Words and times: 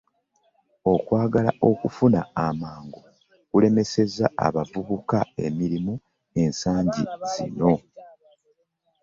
Okwagala 0.93 1.51
okufuna 1.69 2.19
amangu 2.47 3.01
kulemesezza 3.49 4.25
abavubuka 4.47 5.19
emirimu 5.45 5.93
ensangi 6.43 7.03
zino. 7.31 7.73